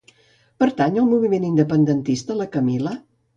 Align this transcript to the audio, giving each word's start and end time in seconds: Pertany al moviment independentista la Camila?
Pertany 0.63 0.97
al 1.01 1.09
moviment 1.09 1.45
independentista 1.49 2.39
la 2.41 2.49
Camila? 2.57 2.97